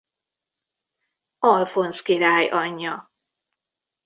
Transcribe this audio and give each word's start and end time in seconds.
Alfonz 1.39 2.01
király 2.01 2.49
anyja. 2.49 3.11